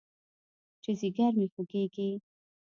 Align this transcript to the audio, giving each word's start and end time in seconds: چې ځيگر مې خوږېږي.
چې 0.81 0.91
ځيگر 0.99 1.31
مې 1.39 1.47
خوږېږي. 1.53 2.09